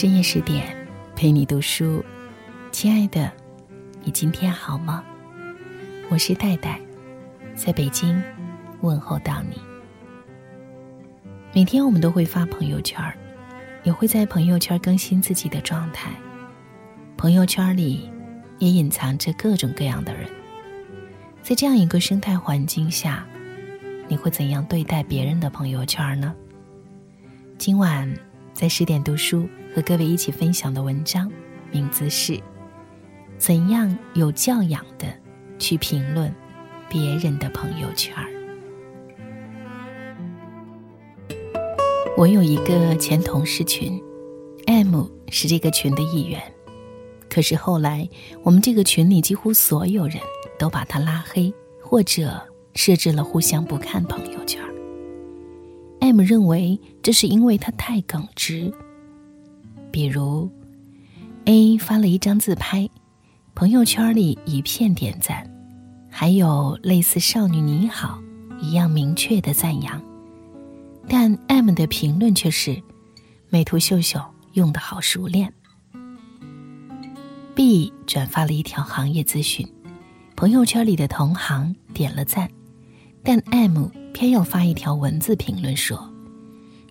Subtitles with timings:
[0.00, 0.74] 深夜十点，
[1.14, 2.02] 陪你读书。
[2.72, 3.30] 亲爱的，
[4.02, 5.04] 你今天好吗？
[6.08, 6.80] 我是戴戴，
[7.54, 8.18] 在北京
[8.80, 9.60] 问候到你。
[11.52, 12.98] 每天我们都会发朋友圈，
[13.82, 16.10] 也会在朋友圈更新自己的状态。
[17.18, 18.10] 朋友圈里
[18.58, 20.26] 也隐藏着各种各样的人。
[21.42, 23.26] 在这样一个生态环境下，
[24.08, 26.34] 你会怎样对待别人的朋友圈呢？
[27.58, 28.10] 今晚
[28.60, 29.48] 在十点读书。
[29.74, 31.32] 和各位一起分享的文章，
[31.70, 32.32] 名字是
[33.38, 35.06] 《怎样有教养的
[35.60, 36.34] 去评论
[36.88, 38.12] 别人的朋友圈》。
[42.16, 44.02] 我有一个前同事群
[44.66, 46.42] ，M 是这个群的一员，
[47.28, 48.08] 可是后来
[48.42, 50.18] 我们这个群里几乎所有人
[50.58, 52.42] 都把他拉黑，或者
[52.74, 54.39] 设置了互相不看朋友。
[56.00, 58.72] M 认为这是因为他太耿直。
[59.92, 60.50] 比如
[61.44, 62.88] ，A 发了一张自拍，
[63.54, 65.48] 朋友圈里一片点赞，
[66.10, 68.20] 还有类似“少女你好”
[68.60, 70.00] 一样明确的赞扬，
[71.08, 72.80] 但 M 的评论却是
[73.50, 74.20] “美图秀秀
[74.52, 75.52] 用的好熟练”。
[77.54, 79.66] B 转发了一条行业资讯，
[80.36, 82.48] 朋友圈里的同行点了赞，
[83.22, 86.08] 但 M 偏要发一条文字评论说，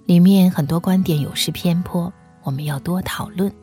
[0.05, 2.11] 里面很多观点有失偏颇。
[2.41, 3.53] 我们要多讨论。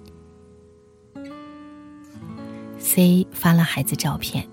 [2.79, 4.47] C 发了孩子照片，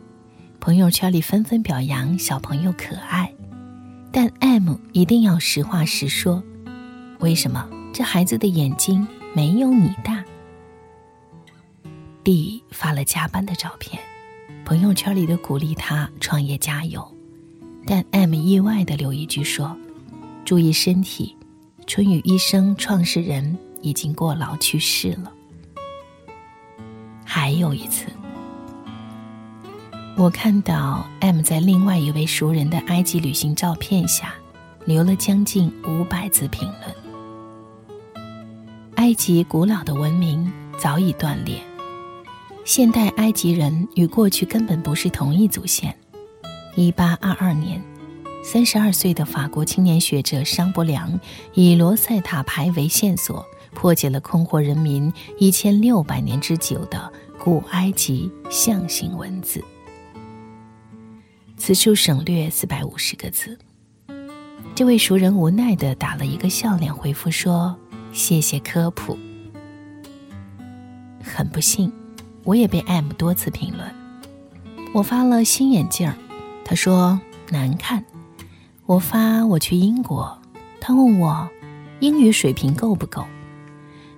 [0.59, 3.31] 朋友圈里纷纷表扬小朋友可爱，
[4.11, 6.41] 但 M 一定要实话实说，
[7.19, 10.23] 为什么这孩子的眼睛没有你大
[12.23, 14.01] ？D 发了加班的照片，
[14.65, 17.12] 朋友圈里的鼓励他创业加油，
[17.85, 19.75] 但 M 意外的留一句说
[20.45, 21.35] ：“注意身体。”
[21.85, 23.57] 春雨医生创始人。
[23.83, 25.31] 已经过劳去世了。
[27.25, 28.05] 还有一次，
[30.15, 34.33] 我看到 M 在另外一位熟人的埃及旅行照片下，
[34.85, 38.23] 留了将近五百字评论。
[38.95, 41.61] 埃及古老的文明早已断裂，
[42.63, 45.93] 现代埃及人与过去根本不是同一祖先。
[46.75, 47.81] 一八二二年，
[48.43, 51.19] 三十二岁的法国青年学者商伯良
[51.53, 53.45] 以罗塞塔牌为线索。
[53.75, 59.63] 破解了困惑人民一千六百年之久的古埃及象形文字。
[61.57, 63.57] 此处省略四百五十个字。
[64.75, 67.75] 这位熟人无奈的打了一个笑脸，回复说
[68.13, 69.17] ：“谢谢科普。”
[71.23, 71.91] 很不幸，
[72.43, 73.91] 我也被 M 多次评论。
[74.93, 76.15] 我发了新眼镜儿，
[76.65, 77.19] 他说
[77.49, 78.01] 难看；
[78.85, 80.39] 我发我去英国，
[80.79, 81.49] 他问我
[81.99, 83.25] 英语水平够不够。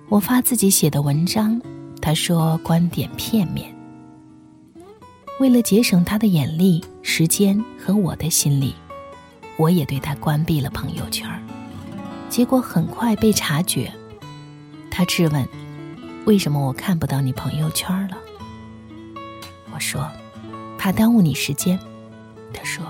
[0.08, 1.60] 我发自己写的文章，
[2.00, 3.74] 他说观点片面。
[5.40, 8.74] 为了节省他的眼力、时间和我的心力，
[9.56, 11.28] 我也对他关闭了朋友圈。
[12.28, 13.92] 结果很快被察觉，
[14.90, 15.46] 他质问
[16.24, 18.16] ：“为什么我看不到你朋友圈了？”
[19.74, 20.08] 我说
[20.78, 21.78] ：“怕耽误你时间。”
[22.52, 22.84] 他说：“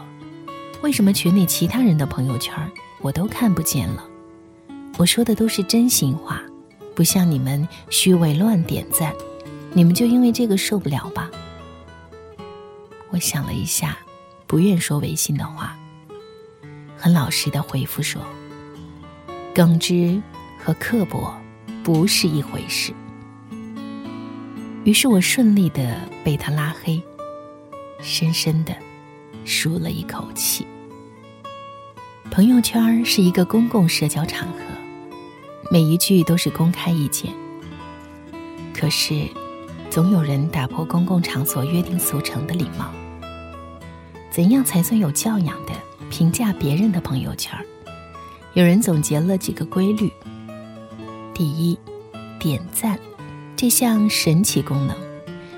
[0.83, 2.55] 为什么群里其他人的朋友圈
[3.01, 4.05] 我都看不见了？”
[4.99, 6.43] 我说的都是真心话。
[6.95, 9.13] 不像你们虚伪乱点赞，
[9.75, 11.31] 你们就因为这个受不了吧？
[13.11, 13.99] 我想了一下，
[14.47, 15.77] 不愿说违心的话，
[16.97, 18.23] 很老实的回复说：
[19.55, 20.19] 耿直
[20.59, 21.37] 和刻薄
[21.85, 22.95] 不是一回事。
[24.85, 26.99] 于是我顺利的被他拉黑，
[28.01, 28.75] 深深的
[29.47, 30.67] 舒了一口气。
[32.31, 34.59] 朋友圈是一个公共社交场合。
[35.71, 37.33] 每一句都是公开意见，
[38.73, 39.27] 可是，
[39.91, 42.93] 总有人打破公共场所约定俗成的礼貌。
[44.31, 45.73] 怎样才算有教养的
[46.09, 47.59] 评价别人的朋友圈？
[48.53, 50.13] 有人总结了几个规律：
[51.35, 51.77] 第一，
[52.39, 52.97] 点赞
[53.57, 54.97] 这项神奇功能，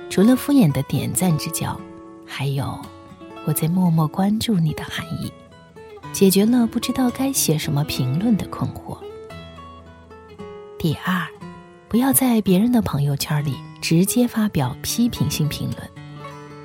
[0.09, 1.79] 除了敷衍的点赞之交，
[2.25, 2.81] 还有
[3.49, 5.33] 我在默默关注你的含义，
[6.13, 8.99] 解决了不知道该写什么评论的困惑。
[10.79, 11.27] 第二，
[11.89, 15.91] 不要在别人的朋友圈里直接发表批评性评论，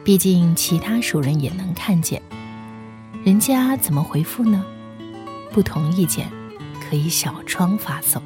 [0.04, 2.22] 毕竟其他熟人也能看见，
[3.24, 4.62] 人家怎么回复呢？
[5.54, 6.30] 不同意见
[6.82, 8.22] 可以小窗发送。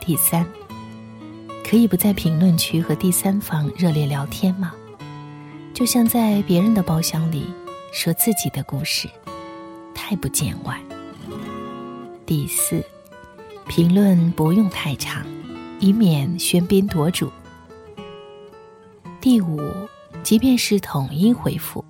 [0.00, 0.44] 第三，
[1.64, 4.72] 可以不在评论区和第三方热烈聊天吗？
[5.80, 7.46] 就像在别人的包厢里
[7.90, 9.08] 说自己的故事，
[9.94, 10.78] 太不见外。
[12.26, 12.84] 第四。
[13.66, 15.24] 评论不用太长，
[15.78, 17.30] 以免喧宾夺主。
[19.22, 19.58] 第五，
[20.22, 21.82] 即便是统一回复，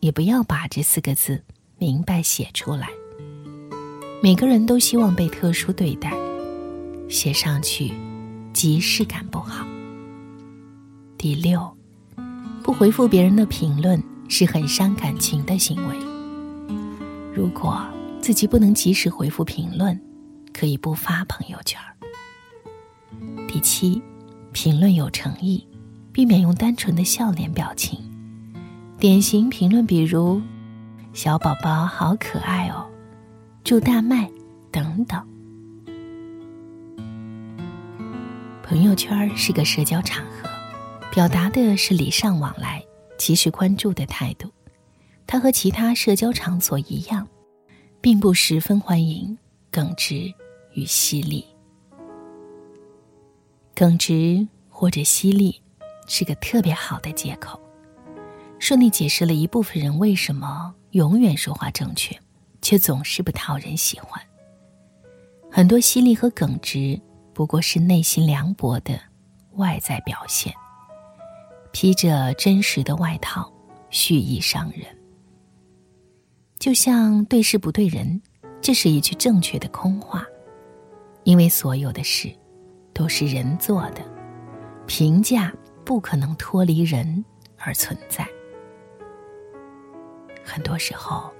[0.00, 1.40] 也不要把这四个字
[1.76, 2.88] 明白写出来。
[4.20, 6.12] 每个人都希望被特殊对待，
[7.08, 7.92] 写上去
[8.52, 9.64] 即视感不好。
[11.18, 11.76] 第六，
[12.68, 13.98] 不回复别人的评论
[14.28, 15.96] 是很伤感情的行为。
[17.34, 17.82] 如果
[18.20, 19.98] 自己不能及时回复评论，
[20.52, 21.80] 可以不发朋友圈。
[23.48, 24.02] 第七，
[24.52, 25.66] 评论有诚意，
[26.12, 27.98] 避免用单纯的笑脸表情。
[28.98, 30.38] 典型评论比如
[31.14, 32.86] “小宝宝好可爱哦”。
[33.64, 34.30] 祝大麦
[34.70, 35.26] 等等。
[38.62, 40.47] 朋友圈是个社交场合，
[41.10, 42.84] 表达的是礼尚往来、
[43.16, 44.50] 及时关注的态度。
[45.26, 47.26] 它和其他社交场所一样，
[48.00, 49.36] 并不十分欢迎
[49.70, 50.32] 耿直
[50.72, 51.44] 与犀利。
[53.74, 55.60] 耿直或者犀利
[56.06, 57.60] 是个特别好的借口，
[58.58, 62.18] 顺利解释了一部分人为什么永远说话正确。
[62.60, 64.20] 却总是不讨人喜欢。
[65.50, 67.00] 很多犀利和耿直，
[67.32, 69.00] 不过是内心凉薄的
[69.52, 70.52] 外在表现，
[71.72, 73.52] 披着真实的外套，
[73.90, 74.84] 蓄意伤人。
[76.58, 78.20] 就像对事不对人，
[78.60, 80.26] 这是一句正确的空话，
[81.24, 82.34] 因为所有的事
[82.92, 84.02] 都是人做的，
[84.86, 85.52] 评价
[85.84, 87.24] 不可能脱离人
[87.58, 88.26] 而存在。
[90.44, 91.30] 很多时候。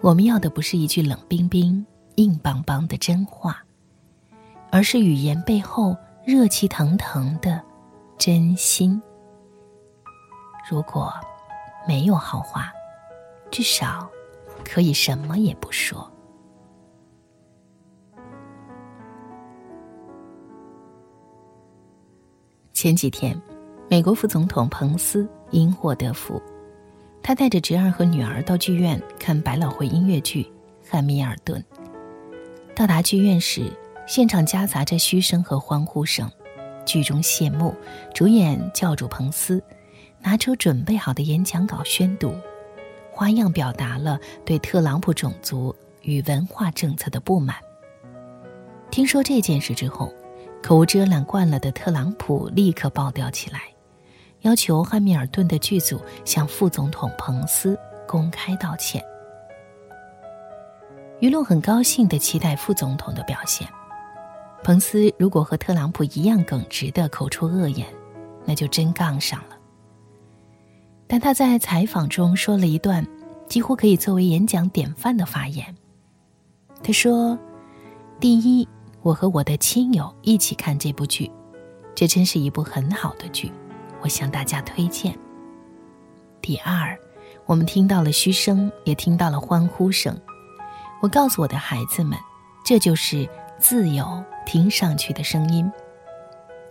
[0.00, 1.86] 我们要的不是一句冷冰冰、
[2.16, 3.62] 硬邦邦的真话，
[4.68, 7.62] 而是语言背后热气腾腾的
[8.18, 9.00] 真心。
[10.68, 11.12] 如果
[11.86, 12.72] 没有好话，
[13.50, 14.08] 至少
[14.64, 16.08] 可以什么也不说。
[22.72, 23.40] 前几天，
[23.88, 26.40] 美国副总统彭斯因祸得福。
[27.22, 30.42] 他带着侄儿和女儿到剧院看百老汇音乐剧
[30.90, 31.64] 《汉密尔顿》。
[32.74, 33.70] 到达剧院时，
[34.06, 36.28] 现场夹杂着嘘声和欢呼声。
[36.84, 37.76] 剧中谢幕，
[38.12, 39.62] 主演教主彭斯
[40.22, 42.34] 拿出准备好的演讲稿宣读，
[43.10, 47.56] 花样表达了对特朗普种族与文化政策的不满。
[48.90, 50.12] 听说这件事之后，
[50.62, 53.62] 口无遮拦惯了的特朗普立刻爆掉起来。
[54.42, 57.78] 要求汉密尔顿的剧组向副总统彭斯
[58.08, 59.00] 公开道歉。
[61.20, 63.68] 舆论很高兴的期待副总统的表现。
[64.64, 67.86] 彭斯如果和特朗普一样耿直的口出恶言，
[68.44, 69.56] 那就真杠上了。
[71.12, 73.06] 但他在采访中说了一段
[73.46, 75.76] 几乎可以作为演讲典范的发言。
[76.82, 77.38] 他说
[78.18, 78.66] ：“第一，
[79.02, 81.30] 我和我的亲友一起看这部剧，
[81.94, 83.52] 这真是一部很好的剧。”
[84.00, 85.14] 我向大家推荐。
[86.40, 86.98] 第二，
[87.44, 90.18] 我们听到了嘘声，也听到了欢呼声。
[91.02, 92.18] 我告诉我的孩子们，
[92.64, 93.28] 这就是
[93.58, 95.70] 自由听上去的声音。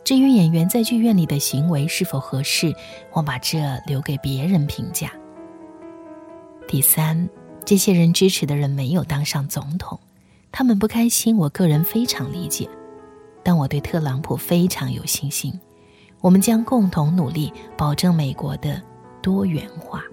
[0.04, 2.74] 至于演员在剧院里的行为是否合适，
[3.12, 5.12] 我把这留给别人评价。
[6.68, 7.30] 第三，
[7.66, 10.00] 这些人支持的人没有当上总统，
[10.52, 12.68] 他们不开心，我个人非常理解，
[13.44, 15.54] 但我对特朗普非常有信心。
[16.20, 18.82] 我们将共同努力，保证美国的
[19.22, 20.04] 多元化。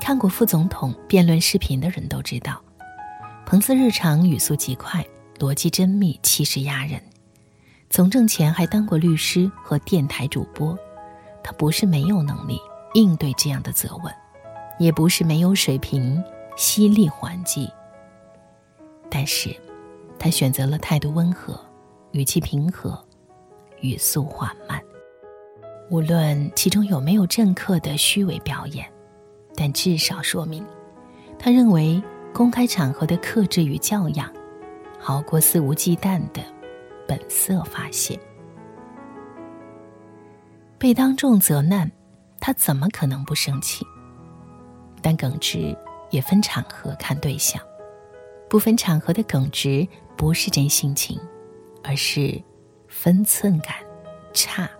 [0.00, 2.60] 看过副总统辩论视频的人都知道，
[3.46, 5.04] 彭斯日常语速极快，
[5.42, 7.02] 逻辑缜密，气势压人。
[7.90, 10.78] 从政前还当过律师和电台主播，
[11.42, 12.60] 他不是没有能力
[12.94, 14.14] 应对这样的责问，
[14.78, 16.22] 也不是没有水平
[16.56, 17.68] 犀利还击。
[19.10, 19.52] 但是，
[20.16, 21.58] 他选择了态度温和。
[22.12, 23.02] 语气平和，
[23.80, 24.80] 语速缓慢。
[25.90, 28.86] 无论其中有没有政客的虚伪表演，
[29.56, 30.64] 但至少说明，
[31.36, 32.00] 他认为
[32.32, 34.30] 公开场合的克制与教养，
[35.02, 36.40] 好过肆无忌惮的
[37.08, 38.18] 本色发泄。
[40.78, 41.90] 被当众责难，
[42.38, 43.84] 他怎么可能不生气？
[45.02, 45.76] 但耿直
[46.10, 47.60] 也分场合看对象，
[48.48, 51.20] 不分场合的耿直不是真性情。
[51.84, 52.40] 而是
[52.86, 53.74] 分寸感
[54.32, 54.70] 差。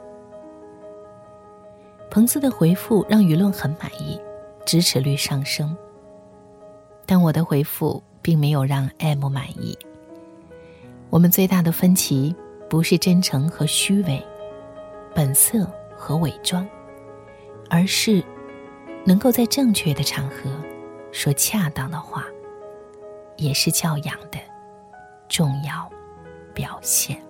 [2.13, 4.21] 彭斯的回复让舆论很满意，
[4.65, 5.77] 支持率上升。
[7.05, 9.77] 但我的回复并没有让 M 满意。
[11.13, 12.35] 我们最大的分歧
[12.71, 14.27] 不是真诚和虚伪，
[15.15, 16.67] 本色和伪装，
[17.69, 18.25] 而是
[19.05, 20.51] 能够在正确的场合
[21.13, 22.25] 说恰当的话。
[23.37, 24.39] 也是教养的
[25.29, 25.91] 重要
[26.55, 27.21] 表现。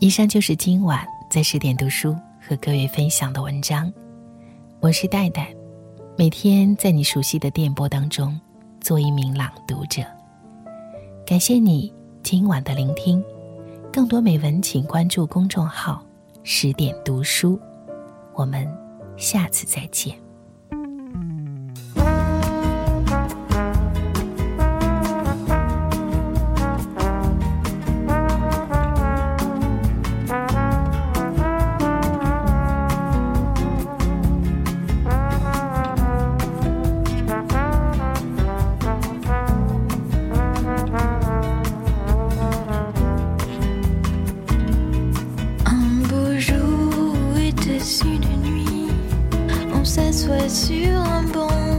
[0.00, 3.92] 以上就是今晚在十点读书和各位分享的文章。
[4.80, 5.54] 我是戴戴，
[6.16, 8.40] 每天在你熟悉的电波当中
[8.80, 10.02] 做一名朗读者。
[11.26, 11.92] 感谢你
[12.30, 13.24] 今晚的聆听，
[13.90, 16.04] 更多美文请关注公众号
[16.44, 17.58] “十点读书”。
[18.36, 18.68] 我们
[19.16, 20.14] 下次再见。
[50.28, 51.77] soit sur un banc.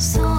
[0.00, 0.29] So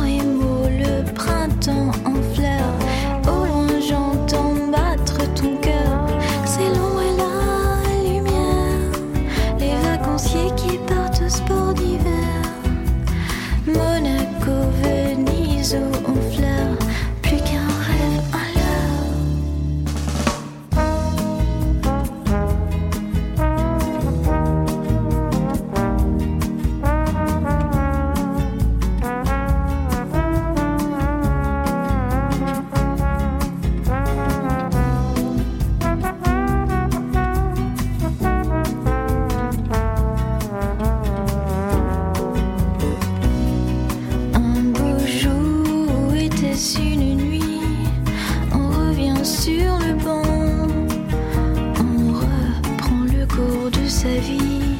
[54.01, 54.77] sa vie,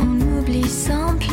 [0.00, 1.29] on oublie simplement.